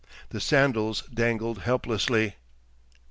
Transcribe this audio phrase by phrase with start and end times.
[0.29, 2.35] The sandals dangled helplessly.